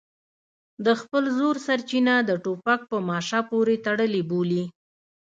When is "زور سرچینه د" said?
1.37-2.31